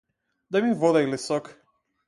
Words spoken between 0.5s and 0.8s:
Дај ми